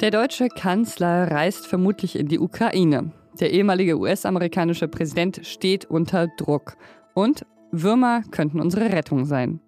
Der 0.00 0.10
deutsche 0.10 0.48
Kanzler 0.48 1.30
reist 1.30 1.66
vermutlich 1.66 2.18
in 2.18 2.28
die 2.28 2.38
Ukraine. 2.38 3.12
Der 3.40 3.52
ehemalige 3.52 3.98
US-amerikanische 3.98 4.86
Präsident 4.86 5.40
steht 5.44 5.86
unter 5.86 6.28
Druck. 6.36 6.76
Und 7.14 7.46
Würmer 7.72 8.22
könnten 8.30 8.60
unsere 8.60 8.92
Rettung 8.92 9.24
sein. 9.24 9.60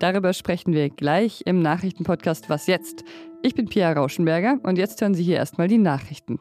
Darüber 0.00 0.32
sprechen 0.32 0.72
wir 0.72 0.90
gleich 0.90 1.42
im 1.46 1.60
Nachrichtenpodcast 1.60 2.50
Was 2.50 2.66
jetzt? 2.66 3.04
Ich 3.42 3.54
bin 3.54 3.66
Pia 3.66 3.92
Rauschenberger 3.92 4.58
und 4.62 4.78
jetzt 4.78 5.00
hören 5.00 5.14
Sie 5.14 5.22
hier 5.22 5.36
erstmal 5.36 5.68
die 5.68 5.78
Nachrichten. 5.78 6.40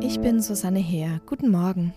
Ich 0.00 0.20
bin 0.20 0.40
Susanne 0.40 0.80
Heer. 0.80 1.20
Guten 1.26 1.50
Morgen. 1.50 1.94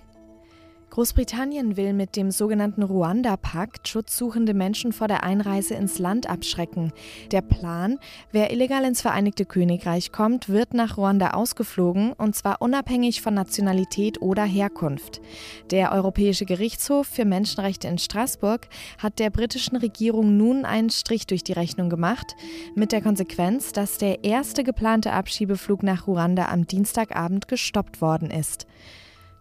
Großbritannien 0.89 1.77
will 1.77 1.93
mit 1.93 2.15
dem 2.15 2.31
sogenannten 2.31 2.81
Ruanda-Pakt 2.81 3.87
schutzsuchende 3.87 4.53
Menschen 4.53 4.93
vor 4.93 5.07
der 5.07 5.23
Einreise 5.23 5.75
ins 5.75 5.99
Land 5.99 6.27
abschrecken. 6.29 6.91
Der 7.31 7.41
Plan, 7.41 7.99
wer 8.31 8.51
illegal 8.51 8.83
ins 8.83 9.01
Vereinigte 9.01 9.45
Königreich 9.45 10.11
kommt, 10.11 10.49
wird 10.49 10.73
nach 10.73 10.97
Ruanda 10.97 11.31
ausgeflogen, 11.31 12.13
und 12.13 12.35
zwar 12.35 12.61
unabhängig 12.61 13.21
von 13.21 13.33
Nationalität 13.35 14.21
oder 14.21 14.43
Herkunft. 14.43 15.21
Der 15.69 15.91
Europäische 15.91 16.45
Gerichtshof 16.45 17.05
für 17.05 17.25
Menschenrechte 17.25 17.87
in 17.87 17.97
Straßburg 17.97 18.67
hat 18.97 19.19
der 19.19 19.29
britischen 19.29 19.75
Regierung 19.75 20.37
nun 20.37 20.65
einen 20.65 20.89
Strich 20.89 21.27
durch 21.27 21.43
die 21.43 21.53
Rechnung 21.53 21.89
gemacht, 21.89 22.35
mit 22.75 22.91
der 22.91 23.01
Konsequenz, 23.01 23.71
dass 23.71 23.97
der 23.97 24.23
erste 24.23 24.63
geplante 24.63 25.11
Abschiebeflug 25.11 25.83
nach 25.83 26.07
Ruanda 26.07 26.47
am 26.47 26.65
Dienstagabend 26.65 27.47
gestoppt 27.47 28.01
worden 28.01 28.31
ist. 28.31 28.65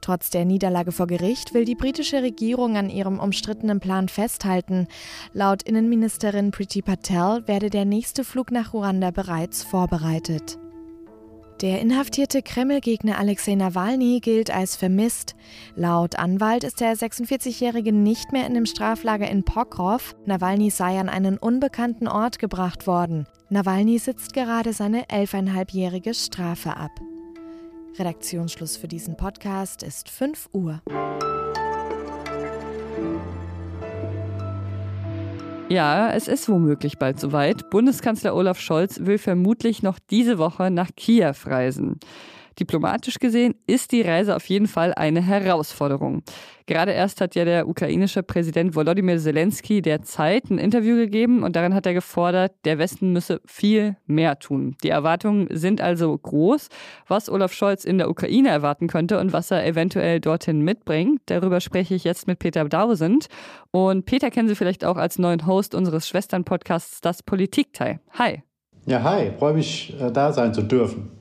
Trotz 0.06 0.30
der 0.30 0.45
Niederlage 0.45 0.92
vor 0.92 1.09
Gericht 1.09 1.52
will 1.52 1.65
die 1.65 1.74
britische 1.74 2.23
Regierung 2.23 2.77
an 2.77 2.91
ihrem 2.91 3.19
umstrittenen 3.19 3.80
Plan 3.80 4.09
festhalten. 4.09 4.87
Laut 5.33 5.64
Innenministerin 5.64 6.52
Priti 6.52 6.80
Patel 6.80 7.42
werde 7.47 7.70
der 7.70 7.84
nächste 7.84 8.23
Flug 8.23 8.52
nach 8.52 8.73
Ruanda 8.73 9.11
bereits 9.11 9.64
vorbereitet. 9.64 10.61
Der 11.61 11.81
inhaftierte 11.81 12.42
Kreml-Gegner 12.42 13.19
Alexei 13.19 13.56
Nawalny 13.56 14.20
gilt 14.20 14.53
als 14.55 14.77
vermisst. 14.77 15.34
Laut 15.75 16.16
Anwalt 16.16 16.62
ist 16.62 16.81
der 16.81 16.94
46-Jährige 16.94 17.92
nicht 17.92 18.31
mehr 18.31 18.47
in 18.47 18.55
dem 18.55 18.66
Straflager 18.66 19.28
in 19.28 19.42
Pokrov. 19.42 20.14
Nawalny 20.25 20.70
sei 20.70 21.00
an 21.00 21.09
einen 21.09 21.36
unbekannten 21.36 22.06
Ort 22.06 22.38
gebracht 22.38 22.86
worden. 22.86 23.27
Nawalny 23.48 23.98
sitzt 23.98 24.34
gerade 24.34 24.72
seine 24.72 25.09
elfeinhalbjährige 25.09 26.14
Strafe 26.14 26.77
ab. 26.77 26.92
Redaktionsschluss 27.98 28.77
für 28.77 28.89
diesen 28.89 29.16
Podcast 29.16 29.83
ist 29.83 30.11
5 30.11 30.50
Uhr. 30.52 30.83
Ja, 35.69 36.12
es 36.12 36.28
ist 36.28 36.48
womöglich 36.48 36.98
bald 36.98 37.19
soweit. 37.19 37.70
Bundeskanzler 37.70 38.34
Olaf 38.34 38.61
Scholz 38.61 39.00
will 39.00 39.19
vermutlich 39.19 39.83
noch 39.83 39.98
diese 39.98 40.38
Woche 40.38 40.70
nach 40.70 40.91
Kiew 40.97 41.34
reisen. 41.44 41.98
Diplomatisch 42.59 43.19
gesehen 43.19 43.55
ist 43.67 43.93
die 43.93 44.01
Reise 44.01 44.35
auf 44.35 44.49
jeden 44.49 44.67
Fall 44.67 44.95
eine 44.95 45.21
Herausforderung. 45.21 46.23
Gerade 46.65 46.93
erst 46.93 47.21
hat 47.21 47.35
ja 47.35 47.45
der 47.45 47.69
ukrainische 47.69 48.23
Präsident 48.23 48.75
Volodymyr 48.75 49.19
Zelensky 49.19 49.83
der 49.83 50.03
Zeit 50.03 50.51
ein 50.51 50.59
Interview 50.59 50.97
gegeben 50.97 51.43
und 51.43 51.55
darin 51.55 51.75
hat 51.75 51.87
er 51.87 51.95
gefordert, 51.95 52.53
der 52.65 52.79
Westen 52.79 53.12
müsse 53.12 53.41
viel 53.45 53.97
mehr 54.07 54.39
tun. 54.39 54.75
Die 54.83 54.89
Erwartungen 54.89 55.49
sind 55.51 55.81
also 55.81 56.17
groß. 56.17 56.69
Was 57.07 57.29
Olaf 57.29 57.53
Scholz 57.53 57.84
in 57.84 57.99
der 57.99 58.09
Ukraine 58.09 58.49
erwarten 58.49 58.89
könnte 58.89 59.21
und 59.21 59.33
was 59.33 59.51
er 59.51 59.65
eventuell 59.67 60.21
dorthin 60.21 60.62
mitbringt, 60.62 61.21
darüber 61.27 61.61
spreche 61.61 61.95
ich 61.95 62.05
jetzt 62.05 62.27
mit 62.27 62.39
Peter 62.39 62.65
Dausend. 62.65 63.27
Und 63.71 64.07
Peter 64.07 64.31
kennen 64.31 64.49
Sie 64.49 64.55
vielleicht 64.55 64.84
auch 64.84 64.97
als 64.97 65.19
neuen 65.19 65.47
Host 65.47 65.75
unseres 65.75 66.09
Schwesternpodcasts 66.09 67.01
Das 67.01 67.23
Politikteil. 67.23 68.01
Hi. 68.19 68.43
Ja, 68.87 69.03
hi, 69.03 69.33
freue 69.39 69.55
mich, 69.55 69.95
äh, 70.01 70.11
da 70.11 70.33
sein 70.33 70.55
zu 70.55 70.62
dürfen. 70.62 71.16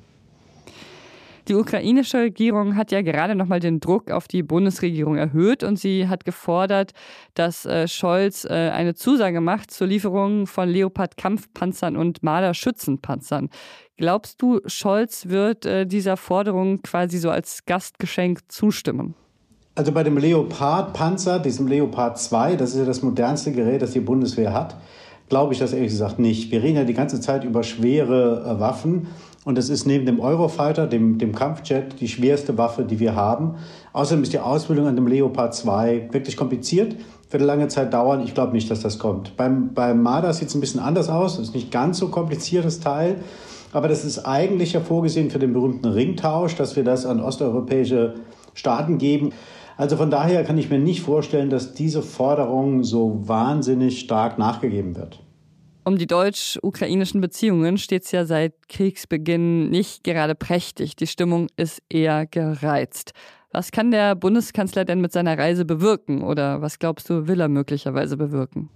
Die 1.48 1.54
ukrainische 1.54 2.18
Regierung 2.18 2.76
hat 2.76 2.92
ja 2.92 3.04
gerade 3.04 3.36
nochmal 3.36 3.60
den 3.60 3.80
Druck 3.80 4.10
auf 4.10 4.28
die 4.28 4.42
Bundesregierung 4.42 5.16
erhöht 5.16 5.64
und 5.64 5.78
sie 5.78 6.08
hat 6.08 6.26
gefordert, 6.26 6.94
dass 7.36 7.68
äh, 7.68 7.88
Scholz 7.88 8.46
äh, 8.46 8.72
eine 8.72 8.96
Zusage 8.96 9.42
macht 9.42 9.70
zur 9.70 9.86
Lieferung 9.86 10.48
von 10.48 10.68
Leopard-Kampfpanzern 10.68 11.98
und 11.98 12.24
Marder-Schützenpanzern. 12.24 13.50
Glaubst 13.96 14.42
du, 14.42 14.60
Scholz 14.66 15.28
wird 15.28 15.68
äh, 15.68 15.86
dieser 15.86 16.18
Forderung 16.18 16.82
quasi 16.82 17.20
so 17.20 17.30
als 17.30 17.66
Gastgeschenk 17.68 18.40
zustimmen? 18.48 19.14
Also 19.76 19.92
bei 19.92 20.04
dem 20.04 20.18
Leopard-Panzer, 20.18 21.38
diesem 21.38 21.68
Leopard 21.68 22.18
2, 22.18 22.56
das 22.56 22.72
ist 22.72 22.80
ja 22.80 22.86
das 22.86 23.04
modernste 23.04 23.52
Gerät, 23.52 23.84
das 23.84 23.92
die 23.92 24.00
Bundeswehr 24.00 24.52
hat, 24.52 24.78
glaube 25.30 25.54
ich 25.54 25.60
das 25.60 25.74
ehrlich 25.74 25.92
gesagt 25.92 26.18
nicht. 26.18 26.50
Wir 26.50 26.64
reden 26.64 26.78
ja 26.78 26.84
die 26.86 26.94
ganze 26.94 27.20
Zeit 27.22 27.44
über 27.44 27.62
schwere 27.62 28.60
Waffen 28.60 29.08
und 29.46 29.60
es 29.60 29.70
ist 29.70 29.86
neben 29.86 30.08
dem 30.08 30.20
Eurofighter, 30.20 30.88
dem, 30.88 31.20
dem 31.20 31.34
Kampfjet, 31.34 32.02
die 32.02 32.08
schwerste 32.08 32.58
Waffe, 32.58 32.84
die 32.84 33.00
wir 33.00 33.16
haben. 33.16 33.56
Außerdem 33.94 34.24
ist 34.24 34.34
die 34.34 34.40
Ausbildung 34.40 34.88
an 34.88 34.96
dem 34.96 35.08
Leopard 35.08 35.54
2 35.54 36.10
wirklich 36.12 36.36
kompliziert, 36.36 36.96
wird 37.30 37.44
lange 37.44 37.68
Zeit 37.68 37.94
dauern. 37.94 38.22
Ich 38.22 38.34
glaube 38.34 38.54
nicht, 38.54 38.70
dass 38.72 38.82
das 38.82 38.98
kommt. 38.98 39.38
Beim, 39.38 39.74
beim 39.74 40.02
Marder 40.02 40.34
sieht 40.34 40.48
es 40.48 40.56
ein 40.56 40.62
bisschen 40.62 40.80
anders 40.80 41.10
aus. 41.10 41.38
Das 41.38 41.48
ist 41.48 41.56
nicht 41.56 41.72
ganz 41.72 42.00
so 42.00 42.08
kompliziertes 42.08 42.80
Teil. 42.80 43.18
Aber 43.72 43.88
das 43.88 44.04
ist 44.04 44.26
eigentlich 44.26 44.74
ja 44.74 44.80
vorgesehen 44.80 45.30
für 45.30 45.40
den 45.40 45.54
berühmten 45.54 45.90
Ringtausch, 45.90 46.56
dass 46.56 46.76
wir 46.76 46.84
das 46.84 47.06
an 47.06 47.20
osteuropäische 47.20 48.16
Staaten 48.56 48.98
geben. 48.98 49.32
Also 49.78 49.96
von 49.98 50.10
daher 50.10 50.44
kann 50.44 50.58
ich 50.58 50.72
mir 50.72 50.80
nicht 50.80 51.02
vorstellen, 51.02 51.52
dass 51.52 51.74
diese 51.74 52.02
Forderung 52.02 52.84
so 52.84 53.22
wahnsinnig 53.28 54.00
stark 54.00 54.40
nachgegeben 54.40 54.96
wird. 54.96 55.20
Um 55.88 56.00
die 56.00 56.08
deutsch-ukrainischen 56.08 57.22
Beziehungen 57.22 57.78
steht 57.78 58.06
es 58.06 58.12
ja 58.12 58.26
seit 58.26 58.70
Kriegsbeginn 58.70 59.70
nicht 59.70 60.04
gerade 60.04 60.34
prächtig. 60.34 60.96
Die 60.96 61.06
Stimmung 61.06 61.48
ist 61.58 61.80
eher 61.90 62.26
gereizt. 62.26 63.12
Was 63.52 63.72
kann 63.72 63.92
der 63.92 64.16
Bundeskanzler 64.16 64.84
denn 64.84 65.00
mit 65.00 65.14
seiner 65.14 65.38
Reise 65.38 65.64
bewirken? 65.64 66.24
Oder 66.24 66.60
was 66.62 66.80
glaubst 66.80 67.08
du, 67.12 67.28
will 67.28 67.40
er 67.40 67.50
möglicherweise 67.50 68.18
bewirken? 68.18 68.72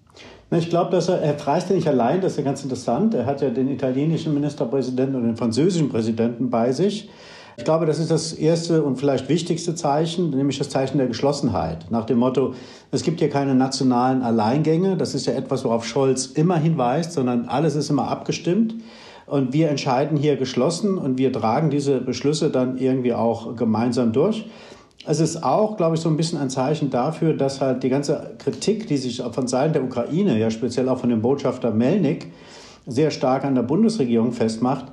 Ich 0.51 0.69
glaube, 0.69 0.91
dass 0.91 1.09
er, 1.09 1.19
er 1.19 1.35
reist 1.47 1.69
ja 1.69 1.75
nicht 1.75 1.87
allein, 1.87 2.21
das 2.21 2.33
ist 2.33 2.37
ja 2.37 2.43
ganz 2.43 2.61
interessant. 2.61 3.15
Er 3.15 3.25
hat 3.25 3.41
ja 3.41 3.49
den 3.49 3.69
italienischen 3.69 4.35
Ministerpräsidenten 4.35 5.15
und 5.15 5.23
den 5.23 5.35
französischen 5.35 5.89
Präsidenten 5.89 6.51
bei 6.51 6.71
sich. 6.71 7.09
Ich 7.59 7.65
glaube, 7.65 7.85
das 7.85 7.99
ist 7.99 8.09
das 8.09 8.31
erste 8.31 8.83
und 8.83 8.95
vielleicht 8.95 9.27
wichtigste 9.27 9.75
Zeichen, 9.75 10.29
nämlich 10.29 10.57
das 10.57 10.69
Zeichen 10.69 10.97
der 10.97 11.07
Geschlossenheit. 11.07 11.91
Nach 11.91 12.05
dem 12.05 12.17
Motto, 12.17 12.53
es 12.89 13.03
gibt 13.03 13.19
hier 13.19 13.29
keine 13.29 13.53
nationalen 13.53 14.21
Alleingänge. 14.21 14.95
Das 14.95 15.13
ist 15.13 15.25
ja 15.25 15.33
etwas, 15.33 15.65
worauf 15.65 15.85
Scholz 15.85 16.27
immer 16.27 16.55
hinweist, 16.55 17.11
sondern 17.11 17.49
alles 17.49 17.75
ist 17.75 17.89
immer 17.89 18.07
abgestimmt. 18.07 18.75
Und 19.25 19.51
wir 19.51 19.69
entscheiden 19.69 20.17
hier 20.17 20.37
geschlossen 20.37 20.97
und 20.97 21.17
wir 21.17 21.33
tragen 21.33 21.69
diese 21.69 21.99
Beschlüsse 21.99 22.49
dann 22.49 22.77
irgendwie 22.77 23.13
auch 23.13 23.57
gemeinsam 23.57 24.13
durch. 24.13 24.45
Es 25.05 25.19
ist 25.19 25.43
auch, 25.43 25.75
glaube 25.75 25.97
ich, 25.97 26.01
so 26.01 26.07
ein 26.07 26.15
bisschen 26.15 26.39
ein 26.39 26.49
Zeichen 26.49 26.89
dafür, 26.89 27.33
dass 27.33 27.59
halt 27.59 27.83
die 27.83 27.89
ganze 27.89 28.35
Kritik, 28.37 28.87
die 28.87 28.95
sich 28.95 29.21
von 29.33 29.49
Seiten 29.49 29.73
der 29.73 29.83
Ukraine, 29.83 30.39
ja 30.39 30.49
speziell 30.49 30.87
auch 30.87 30.99
von 30.99 31.09
dem 31.09 31.21
Botschafter 31.21 31.71
Melnik, 31.71 32.27
sehr 32.87 33.11
stark 33.11 33.43
an 33.43 33.55
der 33.55 33.63
Bundesregierung 33.63 34.31
festmacht, 34.31 34.85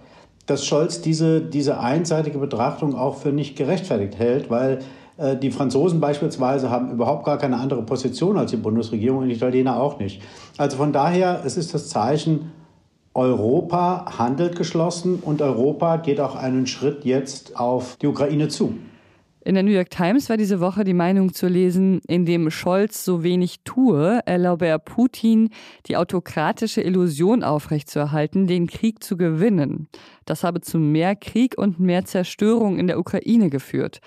dass 0.46 0.64
Scholz 0.64 1.00
diese, 1.00 1.40
diese 1.40 1.80
einseitige 1.80 2.38
Betrachtung 2.38 2.94
auch 2.94 3.16
für 3.16 3.30
nicht 3.30 3.56
gerechtfertigt 3.56 4.18
hält, 4.18 4.48
weil 4.48 4.78
äh, 5.18 5.36
die 5.36 5.50
Franzosen 5.50 6.00
beispielsweise 6.00 6.70
haben 6.70 6.90
überhaupt 6.90 7.24
gar 7.24 7.38
keine 7.38 7.56
andere 7.56 7.82
Position 7.82 8.38
als 8.38 8.52
die 8.52 8.56
Bundesregierung 8.56 9.18
und 9.18 9.28
die 9.28 9.34
Italiener 9.34 9.80
auch 9.80 9.98
nicht. 9.98 10.22
Also 10.56 10.76
von 10.76 10.92
daher, 10.92 11.42
es 11.44 11.56
ist 11.56 11.74
das 11.74 11.88
Zeichen, 11.88 12.52
Europa 13.12 14.18
handelt 14.18 14.56
geschlossen 14.56 15.20
und 15.22 15.40
Europa 15.40 15.96
geht 15.96 16.20
auch 16.20 16.36
einen 16.36 16.66
Schritt 16.66 17.04
jetzt 17.04 17.58
auf 17.58 17.96
die 17.96 18.06
Ukraine 18.06 18.48
zu. 18.48 18.74
In 19.46 19.54
der 19.54 19.62
New 19.62 19.70
York 19.70 19.90
Times 19.90 20.28
war 20.28 20.36
diese 20.36 20.58
Woche 20.58 20.82
die 20.82 20.92
Meinung 20.92 21.32
zu 21.32 21.46
lesen, 21.46 22.00
indem 22.08 22.50
Scholz 22.50 23.04
so 23.04 23.22
wenig 23.22 23.60
tue, 23.62 24.18
erlaube 24.26 24.66
er 24.66 24.80
Putin, 24.80 25.50
die 25.86 25.96
autokratische 25.96 26.80
Illusion 26.80 27.44
aufrechtzuerhalten, 27.44 28.48
den 28.48 28.66
Krieg 28.66 29.04
zu 29.04 29.16
gewinnen. 29.16 29.86
Das 30.24 30.42
habe 30.42 30.62
zu 30.62 30.80
mehr 30.80 31.14
Krieg 31.14 31.56
und 31.56 31.78
mehr 31.78 32.04
Zerstörung 32.04 32.76
in 32.76 32.88
der 32.88 32.98
Ukraine 32.98 33.48
geführt. 33.48 34.00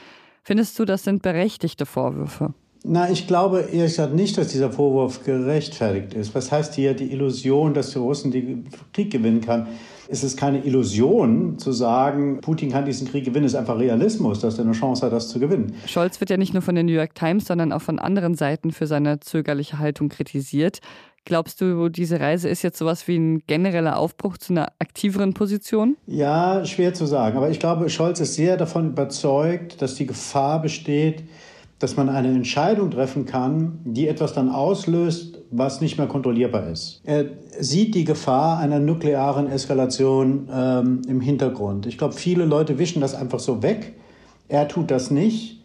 Findest 0.43 0.77
du, 0.77 0.83
das 0.83 1.05
sind 1.05 1.21
berechtigte 1.21 1.85
Vorwürfe? 1.85 2.53
Na, 2.83 3.09
ich 3.09 3.25
glaube 3.25 3.61
ehrlich 3.71 3.91
gesagt 3.91 4.13
nicht, 4.13 4.37
dass 4.37 4.49
dieser 4.49 4.73
Vorwurf 4.73 5.23
gerechtfertigt 5.23 6.15
ist. 6.15 6.35
Was 6.35 6.51
heißt 6.51 6.75
hier 6.75 6.93
die 6.93 7.13
Illusion, 7.13 7.73
dass 7.73 7.91
die 7.91 7.99
Russen 7.99 8.31
den 8.31 8.67
Krieg 8.91 9.09
gewinnen 9.09 9.39
kann? 9.39 9.67
Es 10.11 10.23
ist 10.23 10.37
keine 10.37 10.65
Illusion 10.65 11.59
zu 11.59 11.71
sagen, 11.71 12.41
Putin 12.41 12.71
kann 12.71 12.83
diesen 12.83 13.07
Krieg 13.07 13.25
gewinnen. 13.25 13.45
Es 13.45 13.53
ist 13.53 13.59
einfach 13.59 13.77
Realismus, 13.77 14.39
dass 14.39 14.57
er 14.57 14.65
eine 14.65 14.73
Chance 14.73 15.05
hat, 15.05 15.13
das 15.13 15.29
zu 15.29 15.39
gewinnen. 15.39 15.75
Scholz 15.85 16.19
wird 16.19 16.31
ja 16.31 16.37
nicht 16.37 16.51
nur 16.51 16.63
von 16.63 16.73
der 16.73 16.83
New 16.83 16.93
York 16.93 17.13
Times, 17.13 17.45
sondern 17.45 17.71
auch 17.71 17.83
von 17.83 17.99
anderen 17.99 18.33
Seiten 18.33 18.71
für 18.71 18.87
seine 18.87 19.19
zögerliche 19.19 19.77
Haltung 19.77 20.09
kritisiert. 20.09 20.79
Glaubst 21.25 21.61
du, 21.61 21.89
diese 21.89 22.19
Reise 22.19 22.49
ist 22.49 22.63
jetzt 22.63 22.79
sowas 22.79 23.07
wie 23.07 23.17
ein 23.17 23.43
genereller 23.45 23.99
Aufbruch 23.99 24.39
zu 24.39 24.53
einer 24.53 24.69
aktiveren 24.79 25.35
Position? 25.35 25.95
Ja, 26.07 26.65
schwer 26.65 26.95
zu 26.95 27.05
sagen. 27.05 27.37
Aber 27.37 27.51
ich 27.51 27.59
glaube, 27.59 27.87
Scholz 27.89 28.19
ist 28.19 28.33
sehr 28.33 28.57
davon 28.57 28.89
überzeugt, 28.89 29.79
dass 29.79 29.93
die 29.93 30.07
Gefahr 30.07 30.59
besteht, 30.59 31.21
dass 31.79 31.95
man 31.95 32.09
eine 32.09 32.27
Entscheidung 32.27 32.91
treffen 32.91 33.25
kann, 33.25 33.79
die 33.85 34.07
etwas 34.07 34.33
dann 34.33 34.49
auslöst, 34.49 35.41
was 35.49 35.81
nicht 35.81 35.97
mehr 35.97 36.07
kontrollierbar 36.07 36.67
ist. 36.67 37.01
Er 37.05 37.25
sieht 37.59 37.95
die 37.95 38.03
Gefahr 38.03 38.59
einer 38.59 38.79
nuklearen 38.79 39.47
Eskalation 39.47 40.49
ähm, 40.53 41.01
im 41.07 41.21
Hintergrund. 41.21 41.85
Ich 41.85 41.97
glaube, 41.97 42.13
viele 42.13 42.45
Leute 42.45 42.77
wischen 42.77 43.01
das 43.01 43.15
einfach 43.15 43.39
so 43.39 43.63
weg. 43.63 43.95
Er 44.49 44.67
tut 44.67 44.91
das 44.91 45.09
nicht. 45.09 45.63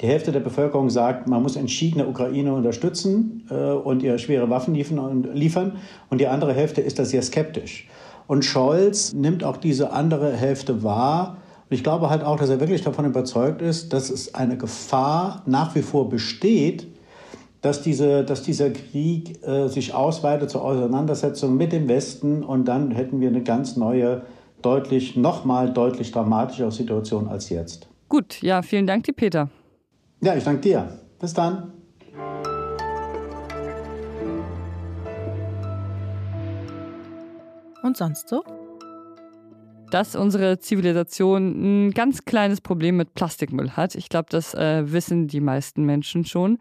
Die 0.00 0.06
Hälfte 0.06 0.32
der 0.32 0.40
Bevölkerung 0.40 0.90
sagt, 0.90 1.28
man 1.28 1.42
muss 1.42 1.54
entschieden 1.54 1.98
der 1.98 2.08
Ukraine 2.08 2.52
unterstützen 2.52 3.46
äh, 3.48 3.54
und 3.54 4.02
ihr 4.02 4.18
schwere 4.18 4.50
Waffen 4.50 4.74
liefern. 4.74 5.76
Und 6.10 6.20
die 6.20 6.26
andere 6.26 6.52
Hälfte 6.54 6.80
ist 6.80 6.98
da 6.98 7.04
sehr 7.04 7.22
skeptisch. 7.22 7.86
Und 8.26 8.44
Scholz 8.44 9.12
nimmt 9.12 9.44
auch 9.44 9.56
diese 9.56 9.92
andere 9.92 10.32
Hälfte 10.32 10.82
wahr 10.82 11.36
und 11.72 11.76
ich 11.76 11.84
glaube 11.84 12.10
halt 12.10 12.22
auch, 12.22 12.36
dass 12.36 12.50
er 12.50 12.60
wirklich 12.60 12.82
davon 12.82 13.06
überzeugt 13.06 13.62
ist, 13.62 13.94
dass 13.94 14.10
es 14.10 14.34
eine 14.34 14.58
Gefahr 14.58 15.40
nach 15.46 15.74
wie 15.74 15.80
vor 15.80 16.10
besteht, 16.10 16.86
dass, 17.62 17.80
diese, 17.80 18.24
dass 18.24 18.42
dieser 18.42 18.68
Krieg 18.68 19.42
äh, 19.42 19.68
sich 19.68 19.94
ausweitet 19.94 20.50
zur 20.50 20.62
Auseinandersetzung 20.62 21.56
mit 21.56 21.72
dem 21.72 21.88
Westen 21.88 22.44
und 22.44 22.66
dann 22.66 22.90
hätten 22.90 23.22
wir 23.22 23.28
eine 23.30 23.42
ganz 23.42 23.78
neue, 23.78 24.20
deutlich, 24.60 25.16
nochmal 25.16 25.72
deutlich 25.72 26.12
dramatischere 26.12 26.70
Situation 26.70 27.26
als 27.26 27.48
jetzt. 27.48 27.88
Gut, 28.10 28.42
ja, 28.42 28.60
vielen 28.60 28.86
Dank, 28.86 29.04
die 29.04 29.12
Peter. 29.12 29.48
Ja, 30.20 30.36
ich 30.36 30.44
danke 30.44 30.60
dir. 30.60 30.98
Bis 31.18 31.32
dann. 31.32 31.72
Und 37.82 37.96
sonst 37.96 38.28
so? 38.28 38.44
Dass 39.92 40.16
unsere 40.16 40.58
Zivilisation 40.58 41.86
ein 41.86 41.90
ganz 41.90 42.24
kleines 42.24 42.62
Problem 42.62 42.96
mit 42.96 43.14
Plastikmüll 43.14 43.72
hat. 43.72 43.94
Ich 43.94 44.08
glaube, 44.08 44.28
das 44.30 44.54
äh, 44.54 44.90
wissen 44.90 45.28
die 45.28 45.40
meisten 45.40 45.84
Menschen 45.84 46.24
schon. 46.24 46.58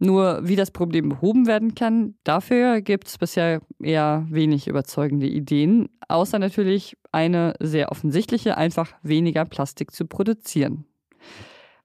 Nur 0.00 0.40
wie 0.42 0.56
das 0.56 0.72
Problem 0.72 1.10
behoben 1.10 1.46
werden 1.46 1.76
kann, 1.76 2.16
dafür 2.24 2.80
gibt 2.80 3.06
es 3.06 3.18
bisher 3.18 3.60
eher 3.80 4.26
wenig 4.28 4.66
überzeugende 4.66 5.26
Ideen, 5.28 5.90
außer 6.08 6.40
natürlich 6.40 6.96
eine 7.12 7.54
sehr 7.60 7.92
offensichtliche, 7.92 8.56
einfach 8.56 8.92
weniger 9.04 9.44
Plastik 9.44 9.92
zu 9.92 10.06
produzieren. 10.06 10.84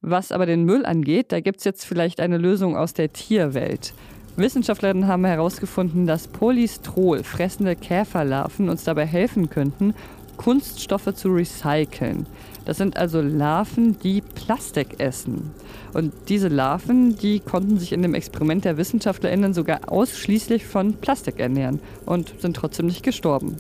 Was 0.02 0.32
aber 0.32 0.48
den 0.48 0.64
Müll 0.64 0.84
angeht, 0.84 1.32
da 1.32 1.42
gibt 1.42 1.60
es 1.60 1.64
jetzt 1.64 1.86
vielleicht 1.86 2.20
eine 2.20 2.40
Lösung 2.40 2.76
aus 2.76 2.96
der 2.96 3.14
Tierwelt. 3.14 3.94
Wissenschaftlerinnen 4.36 5.08
haben 5.08 5.26
herausgefunden, 5.26 6.06
dass 6.06 6.28
Polystrol 6.28 7.24
fressende 7.24 7.76
Käferlarven 7.76 8.70
uns 8.70 8.84
dabei 8.84 9.06
helfen 9.06 9.50
könnten, 9.50 9.96
Kunststoffe 10.38 11.14
zu 11.14 11.30
recyceln. 11.30 12.26
Das 12.66 12.78
sind 12.78 12.98
also 12.98 13.22
Larven, 13.22 13.98
die 14.00 14.22
Plastik 14.22 15.00
essen. 15.00 15.52
Und 15.94 16.14
diese 16.30 16.48
Larven, 16.48 17.18
die 17.18 17.40
konnten 17.40 17.80
sich 17.80 17.94
in 17.94 18.02
dem 18.02 18.14
Experiment 18.14 18.66
der 18.66 18.78
WissenschaftlerInnen 18.78 19.54
sogar 19.54 19.92
ausschließlich 19.92 20.66
von 20.66 20.94
Plastik 20.94 21.40
ernähren 21.40 21.80
und 22.06 22.34
sind 22.40 22.56
trotzdem 22.56 22.86
nicht 22.86 23.04
gestorben. 23.04 23.58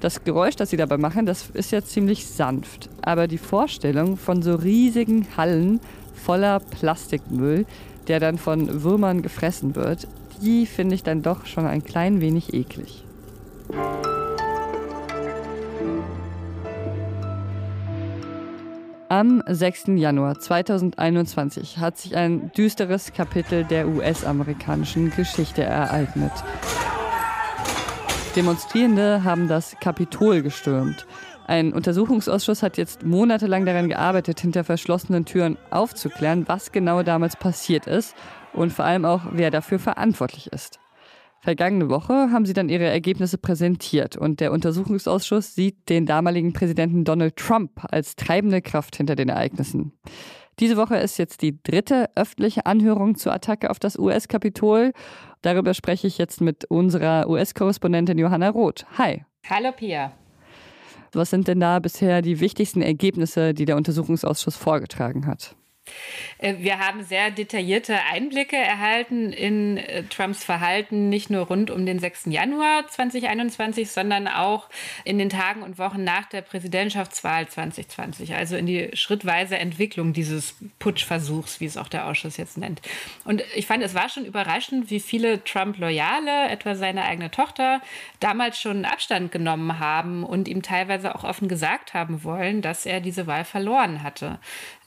Das 0.00 0.22
Geräusch, 0.22 0.56
das 0.56 0.70
sie 0.70 0.76
dabei 0.76 0.96
machen, 0.96 1.26
das 1.26 1.50
ist 1.54 1.72
ja 1.72 1.82
ziemlich 1.82 2.26
sanft. 2.26 2.88
Aber 3.02 3.26
die 3.26 3.38
Vorstellung 3.38 4.16
von 4.16 4.42
so 4.42 4.54
riesigen 4.54 5.26
Hallen 5.36 5.80
voller 6.14 6.60
Plastikmüll, 6.60 7.66
der 8.06 8.20
dann 8.20 8.38
von 8.38 8.82
Würmern 8.82 9.22
gefressen 9.22 9.74
wird, 9.74 10.06
die 10.42 10.66
finde 10.66 10.94
ich 10.94 11.02
dann 11.02 11.22
doch 11.22 11.46
schon 11.46 11.66
ein 11.66 11.82
klein 11.82 12.20
wenig 12.20 12.54
eklig. 12.54 13.04
Am 19.10 19.42
6. 19.46 19.84
Januar 19.96 20.38
2021 20.38 21.78
hat 21.78 21.96
sich 21.96 22.14
ein 22.14 22.52
düsteres 22.52 23.14
Kapitel 23.14 23.64
der 23.64 23.88
US-amerikanischen 23.88 25.10
Geschichte 25.10 25.62
ereignet. 25.62 26.32
Demonstrierende 28.36 29.24
haben 29.24 29.48
das 29.48 29.76
Kapitol 29.80 30.42
gestürmt. 30.42 31.06
Ein 31.46 31.72
Untersuchungsausschuss 31.72 32.62
hat 32.62 32.76
jetzt 32.76 33.02
monatelang 33.02 33.64
daran 33.64 33.88
gearbeitet, 33.88 34.40
hinter 34.40 34.62
verschlossenen 34.62 35.24
Türen 35.24 35.56
aufzuklären, 35.70 36.46
was 36.46 36.70
genau 36.70 37.02
damals 37.02 37.34
passiert 37.34 37.86
ist 37.86 38.14
und 38.52 38.74
vor 38.74 38.84
allem 38.84 39.06
auch, 39.06 39.22
wer 39.32 39.50
dafür 39.50 39.78
verantwortlich 39.78 40.52
ist. 40.52 40.80
Vergangene 41.48 41.88
Woche 41.88 42.30
haben 42.30 42.44
sie 42.44 42.52
dann 42.52 42.68
ihre 42.68 42.84
Ergebnisse 42.84 43.38
präsentiert 43.38 44.18
und 44.18 44.40
der 44.40 44.52
Untersuchungsausschuss 44.52 45.54
sieht 45.54 45.88
den 45.88 46.04
damaligen 46.04 46.52
Präsidenten 46.52 47.04
Donald 47.04 47.36
Trump 47.36 47.86
als 47.90 48.16
treibende 48.16 48.60
Kraft 48.60 48.96
hinter 48.96 49.16
den 49.16 49.30
Ereignissen. 49.30 49.92
Diese 50.58 50.76
Woche 50.76 50.98
ist 50.98 51.16
jetzt 51.16 51.40
die 51.40 51.58
dritte 51.62 52.10
öffentliche 52.16 52.66
Anhörung 52.66 53.14
zur 53.14 53.32
Attacke 53.32 53.70
auf 53.70 53.78
das 53.78 53.98
US-Kapitol. 53.98 54.92
Darüber 55.40 55.72
spreche 55.72 56.06
ich 56.06 56.18
jetzt 56.18 56.42
mit 56.42 56.66
unserer 56.66 57.30
US-Korrespondentin 57.30 58.18
Johanna 58.18 58.50
Roth. 58.50 58.84
Hi. 58.98 59.24
Hallo 59.48 59.72
Pia. 59.72 60.12
Was 61.14 61.30
sind 61.30 61.48
denn 61.48 61.60
da 61.60 61.78
bisher 61.78 62.20
die 62.20 62.40
wichtigsten 62.40 62.82
Ergebnisse, 62.82 63.54
die 63.54 63.64
der 63.64 63.76
Untersuchungsausschuss 63.76 64.58
vorgetragen 64.58 65.26
hat? 65.26 65.56
Äh, 66.38 66.56
wir 66.58 66.78
haben 66.78 67.04
sehr 67.04 67.30
detaillierte 67.30 67.98
Einblicke 68.12 68.56
erhalten 68.56 69.32
in 69.32 69.76
äh, 69.76 70.04
Trumps 70.04 70.44
Verhalten, 70.44 71.08
nicht 71.08 71.30
nur 71.30 71.46
rund 71.46 71.70
um 71.70 71.84
den 71.86 71.98
6. 71.98 72.26
Januar 72.26 72.86
2021, 72.88 73.90
sondern 73.90 74.28
auch 74.28 74.68
in 75.04 75.18
den 75.18 75.28
Tagen 75.28 75.62
und 75.62 75.78
Wochen 75.78 76.04
nach 76.04 76.26
der 76.26 76.42
Präsidentschaftswahl 76.42 77.48
2020, 77.48 78.34
also 78.34 78.56
in 78.56 78.66
die 78.66 78.90
schrittweise 78.94 79.58
Entwicklung 79.58 80.12
dieses 80.12 80.54
Putschversuchs, 80.78 81.60
wie 81.60 81.66
es 81.66 81.76
auch 81.76 81.88
der 81.88 82.06
Ausschuss 82.06 82.36
jetzt 82.36 82.58
nennt. 82.58 82.80
Und 83.24 83.42
ich 83.54 83.66
fand, 83.66 83.82
es 83.82 83.94
war 83.94 84.08
schon 84.08 84.24
überraschend, 84.24 84.90
wie 84.90 85.00
viele 85.00 85.42
Trump-Loyale, 85.44 86.48
etwa 86.48 86.74
seine 86.74 87.04
eigene 87.04 87.30
Tochter, 87.30 87.80
damals 88.20 88.60
schon 88.60 88.84
Abstand 88.84 89.32
genommen 89.32 89.78
haben 89.78 90.24
und 90.24 90.48
ihm 90.48 90.62
teilweise 90.62 91.14
auch 91.14 91.24
offen 91.24 91.48
gesagt 91.48 91.94
haben 91.94 92.24
wollen, 92.24 92.62
dass 92.62 92.86
er 92.86 93.00
diese 93.00 93.26
Wahl 93.26 93.44
verloren 93.44 94.02
hatte. 94.02 94.38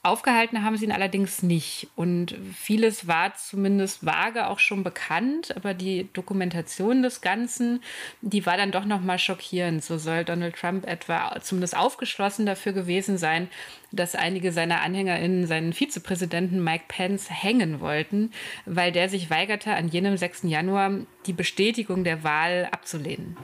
Aufgehalten 0.04 0.64
haben 0.64 0.76
sie 0.76 0.86
ihn 0.86 0.90
allerdings 0.90 1.44
nicht. 1.44 1.86
Und 1.94 2.36
vieles 2.56 3.06
war 3.06 3.36
zumindest 3.36 4.04
vage 4.04 4.48
auch 4.48 4.58
schon 4.58 4.82
bekannt, 4.82 5.54
aber 5.54 5.74
die 5.74 6.08
Dokumentation 6.12 7.04
des 7.04 7.20
Ganzen, 7.20 7.80
die 8.20 8.44
war 8.44 8.56
dann 8.56 8.72
doch 8.72 8.84
nochmal 8.84 9.20
schockierend. 9.20 9.84
So 9.84 9.98
soll 9.98 10.24
Donald 10.24 10.56
Trump 10.56 10.88
etwa 10.88 11.40
zumindest 11.40 11.76
aufgeschlossen 11.76 12.46
dafür 12.46 12.72
gewesen 12.72 13.16
sein, 13.16 13.48
dass 13.92 14.16
einige 14.16 14.50
seiner 14.50 14.80
AnhängerInnen 14.80 15.46
seinen 15.46 15.72
Vizepräsidenten 15.72 16.64
Mike 16.64 16.86
Pence 16.88 17.30
hängen 17.30 17.78
wollten, 17.78 18.32
weil 18.66 18.90
der 18.90 19.08
sich 19.08 19.30
weigerte, 19.30 19.72
an 19.72 19.86
jenem 19.86 20.16
6. 20.16 20.42
Januar 20.44 20.90
die 21.26 21.32
Bestätigung 21.32 22.02
der 22.02 22.24
Wahl 22.24 22.68
abzulehnen. 22.72 23.36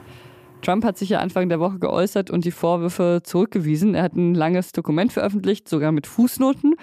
Trump 0.61 0.83
hat 0.83 0.97
sich 0.97 1.09
ja 1.09 1.19
Anfang 1.19 1.49
der 1.49 1.59
Woche 1.59 1.79
geäußert 1.79 2.29
und 2.29 2.45
die 2.45 2.51
Vorwürfe 2.51 3.21
zurückgewiesen. 3.23 3.95
Er 3.95 4.03
hat 4.03 4.15
ein 4.15 4.35
langes 4.35 4.71
Dokument 4.71 5.13
veröffentlicht, 5.13 5.69
sogar 5.69 5.91
mit 5.91 6.05
Fußnoten. 6.05 6.75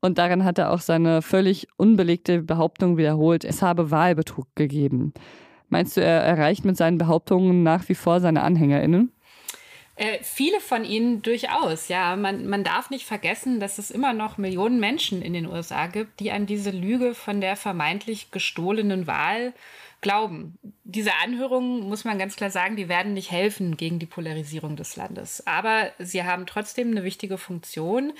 Und 0.00 0.18
darin 0.18 0.44
hat 0.44 0.58
er 0.58 0.70
auch 0.70 0.80
seine 0.80 1.22
völlig 1.22 1.66
unbelegte 1.76 2.42
Behauptung 2.42 2.96
wiederholt, 2.96 3.44
es 3.44 3.62
habe 3.62 3.90
Wahlbetrug 3.90 4.46
gegeben. 4.54 5.14
Meinst 5.70 5.96
du, 5.96 6.02
er 6.02 6.20
erreicht 6.20 6.64
mit 6.64 6.76
seinen 6.76 6.98
Behauptungen 6.98 7.62
nach 7.62 7.88
wie 7.88 7.94
vor 7.94 8.20
seine 8.20 8.42
AnhängerInnen? 8.42 9.12
Äh, 9.96 10.18
viele 10.22 10.60
von 10.60 10.84
ihnen 10.84 11.22
durchaus, 11.22 11.88
ja. 11.88 12.16
Man, 12.16 12.48
man 12.48 12.64
darf 12.64 12.90
nicht 12.90 13.06
vergessen, 13.06 13.60
dass 13.60 13.78
es 13.78 13.92
immer 13.92 14.12
noch 14.12 14.38
Millionen 14.38 14.80
Menschen 14.80 15.22
in 15.22 15.32
den 15.32 15.46
USA 15.46 15.86
gibt, 15.86 16.18
die 16.18 16.32
an 16.32 16.46
diese 16.46 16.70
Lüge 16.70 17.14
von 17.14 17.40
der 17.40 17.56
vermeintlich 17.56 18.32
gestohlenen 18.32 19.06
Wahl 19.06 19.52
glauben. 20.00 20.58
Diese 20.82 21.14
Anhörungen, 21.22 21.88
muss 21.88 22.04
man 22.04 22.18
ganz 22.18 22.36
klar 22.36 22.50
sagen, 22.50 22.76
die 22.76 22.88
werden 22.88 23.14
nicht 23.14 23.30
helfen 23.30 23.76
gegen 23.76 23.98
die 23.98 24.06
Polarisierung 24.06 24.76
des 24.76 24.96
Landes. 24.96 25.46
Aber 25.46 25.92
sie 25.98 26.24
haben 26.24 26.46
trotzdem 26.46 26.90
eine 26.90 27.04
wichtige 27.04 27.38
Funktion. 27.38 28.12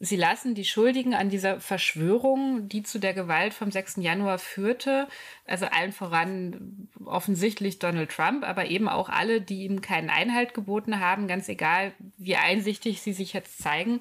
Sie 0.00 0.16
lassen 0.16 0.54
die 0.54 0.64
Schuldigen 0.64 1.14
an 1.14 1.30
dieser 1.30 1.60
Verschwörung, 1.60 2.68
die 2.68 2.82
zu 2.82 2.98
der 2.98 3.14
Gewalt 3.14 3.54
vom 3.54 3.70
6. 3.70 3.96
Januar 3.98 4.38
führte, 4.38 5.06
also 5.46 5.66
allen 5.66 5.92
voran 5.92 6.88
offensichtlich 7.04 7.78
Donald 7.78 8.10
Trump, 8.10 8.44
aber 8.44 8.66
eben 8.66 8.88
auch 8.88 9.08
alle, 9.08 9.40
die 9.40 9.64
ihm 9.64 9.80
keinen 9.80 10.10
Einhalt 10.10 10.52
geboten 10.52 10.98
haben, 10.98 11.28
ganz 11.28 11.48
egal, 11.48 11.92
wie 12.18 12.36
einsichtig 12.36 13.02
sie 13.02 13.12
sich 13.12 13.32
jetzt 13.32 13.62
zeigen, 13.62 14.00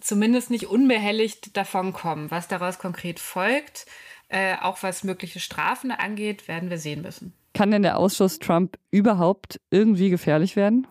zumindest 0.00 0.50
nicht 0.50 0.66
unbehelligt 0.66 1.56
davonkommen. 1.56 2.30
Was 2.32 2.48
daraus 2.48 2.78
konkret 2.78 3.20
folgt, 3.20 3.86
äh, 4.28 4.56
auch 4.60 4.82
was 4.82 5.04
mögliche 5.04 5.40
Strafen 5.40 5.92
angeht, 5.92 6.48
werden 6.48 6.68
wir 6.68 6.78
sehen 6.78 7.02
müssen. 7.02 7.32
Kann 7.54 7.70
denn 7.70 7.82
der 7.82 7.96
Ausschuss 7.96 8.38
Trump 8.38 8.76
überhaupt 8.90 9.60
irgendwie 9.70 10.10
gefährlich 10.10 10.56
werden? 10.56 10.86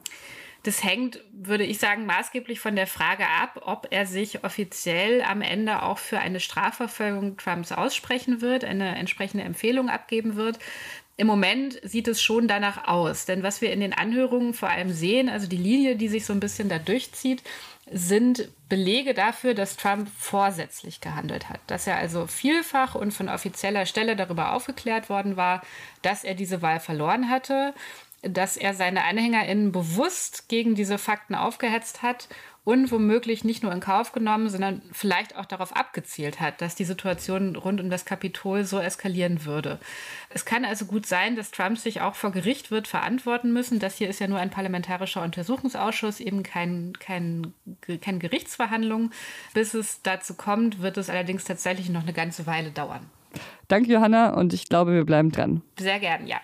Das 0.67 0.83
hängt, 0.83 1.21
würde 1.31 1.63
ich 1.63 1.79
sagen, 1.79 2.05
maßgeblich 2.05 2.59
von 2.59 2.75
der 2.75 2.87
Frage 2.87 3.25
ab, 3.25 3.61
ob 3.63 3.87
er 3.89 4.05
sich 4.05 4.43
offiziell 4.43 5.21
am 5.21 5.41
Ende 5.41 5.81
auch 5.81 5.97
für 5.97 6.19
eine 6.19 6.41
Strafverfolgung 6.41 7.37
Trumps 7.37 7.71
aussprechen 7.71 8.41
wird, 8.41 8.65
eine 8.65 8.97
entsprechende 8.97 9.45
Empfehlung 9.45 9.87
abgeben 9.89 10.35
wird. 10.35 10.59
Im 11.15 11.25
Moment 11.25 11.79
sieht 11.83 12.09
es 12.09 12.21
schon 12.21 12.49
danach 12.49 12.85
aus, 12.85 13.23
denn 13.23 13.43
was 13.43 13.61
wir 13.61 13.71
in 13.71 13.79
den 13.79 13.93
Anhörungen 13.93 14.53
vor 14.53 14.67
allem 14.67 14.91
sehen, 14.91 15.29
also 15.29 15.47
die 15.47 15.55
Linie, 15.55 15.95
die 15.95 16.09
sich 16.09 16.25
so 16.25 16.33
ein 16.33 16.41
bisschen 16.41 16.67
da 16.67 16.79
durchzieht, 16.79 17.43
sind 17.89 18.49
Belege 18.67 19.13
dafür, 19.13 19.53
dass 19.53 19.77
Trump 19.77 20.09
vorsätzlich 20.17 20.99
gehandelt 20.99 21.47
hat, 21.47 21.61
dass 21.67 21.87
er 21.87 21.95
also 21.95 22.27
vielfach 22.27 22.95
und 22.95 23.13
von 23.13 23.29
offizieller 23.29 23.85
Stelle 23.85 24.17
darüber 24.17 24.51
aufgeklärt 24.51 25.09
worden 25.09 25.37
war, 25.37 25.61
dass 26.01 26.25
er 26.25 26.35
diese 26.35 26.61
Wahl 26.61 26.81
verloren 26.81 27.29
hatte, 27.29 27.73
dass 28.21 28.57
er 28.57 28.73
seine 28.73 29.03
AnhängerInnen 29.03 29.71
bewusst 29.71 30.49
gegen 30.49 30.75
diese 30.75 30.97
Fakten 30.97 31.35
aufgehetzt 31.35 32.01
hat 32.01 32.27
und 32.67 32.91
womöglich 32.91 33.45
nicht 33.45 33.63
nur 33.63 33.71
in 33.71 33.79
Kauf 33.79 34.11
genommen, 34.11 34.49
sondern 34.49 34.81
vielleicht 34.91 35.37
auch 35.37 35.45
darauf 35.45 35.73
abgezielt 35.73 36.41
hat, 36.41 36.59
dass 36.59 36.75
die 36.75 36.83
Situation 36.83 37.55
rund 37.55 37.79
um 37.79 37.89
das 37.89 38.03
Kapitol 38.03 38.65
so 38.65 38.77
eskalieren 38.77 39.45
würde. 39.45 39.79
Es 40.29 40.43
kann 40.43 40.65
also 40.65 40.83
gut 40.83 41.05
sein, 41.05 41.37
dass 41.37 41.51
Trump 41.51 41.77
sich 41.77 42.01
auch 42.01 42.15
vor 42.15 42.31
Gericht 42.31 42.69
wird 42.69 42.89
verantworten 42.89 43.53
müssen. 43.53 43.79
Das 43.79 43.95
hier 43.95 44.09
ist 44.09 44.19
ja 44.19 44.27
nur 44.27 44.39
ein 44.39 44.49
parlamentarischer 44.49 45.21
Untersuchungsausschuss, 45.23 46.19
eben 46.19 46.43
kein, 46.43 46.91
kein, 46.99 47.53
keine 48.01 48.19
Gerichtsverhandlung. 48.19 49.11
Bis 49.53 49.73
es 49.73 50.01
dazu 50.01 50.33
kommt, 50.33 50.81
wird 50.81 50.97
es 50.97 51.09
allerdings 51.09 51.45
tatsächlich 51.45 51.87
noch 51.87 52.03
eine 52.03 52.11
ganze 52.11 52.47
Weile 52.47 52.71
dauern. 52.71 53.05
Danke, 53.69 53.93
Johanna, 53.93 54.33
und 54.33 54.51
ich 54.51 54.67
glaube, 54.67 54.93
wir 54.93 55.05
bleiben 55.05 55.31
dran. 55.31 55.61
Sehr 55.79 55.99
gern, 55.99 56.27
ja. 56.27 56.41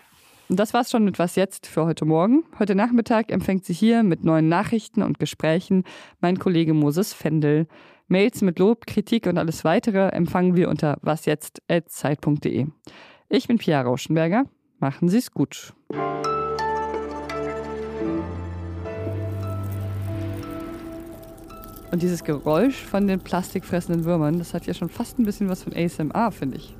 Und 0.50 0.60
das 0.60 0.74
war's 0.74 0.92
schon 0.92 1.06
mit 1.06 1.20
Was 1.20 1.36
jetzt 1.36 1.68
für 1.68 1.86
heute 1.86 2.06
Morgen. 2.06 2.44
Heute 2.60 2.76
Nachmittag 2.76 3.32
empfängt 3.32 3.66
sie 3.66 3.74
hier 3.74 4.04
mit 4.04 4.24
neuen 4.24 4.50
Nachrichten 4.50 5.02
und 5.02 5.20
Gesprächen 5.20 5.84
mein 6.20 6.38
Kollege 6.38 6.74
Moses 6.74 7.14
Fendel. 7.14 7.68
Mails 8.08 8.42
mit 8.42 8.60
Lob, 8.60 8.86
Kritik 8.86 9.26
und 9.26 9.38
alles 9.38 9.64
weitere 9.64 10.10
empfangen 10.10 10.56
wir 10.56 10.70
unter 10.70 10.98
wasjetzt.zeit.de. 11.02 12.68
Ich 13.30 13.48
bin 13.48 13.58
Pia 13.58 13.82
Rauschenberger. 13.82 14.44
Machen 14.80 15.08
Sie 15.08 15.18
es 15.18 15.32
gut. 15.32 15.74
Und 21.92 22.02
dieses 22.02 22.24
Geräusch 22.24 22.84
von 22.84 23.08
den 23.08 23.20
plastikfressenden 23.20 24.04
Würmern, 24.04 24.40
das 24.40 24.54
hat 24.54 24.66
ja 24.66 24.74
schon 24.74 24.90
fast 24.90 25.20
ein 25.20 25.26
bisschen 25.26 25.48
was 25.48 25.64
von 25.64 25.74
ASMR, 25.74 26.32
finde 26.32 26.58
ich. 26.58 26.76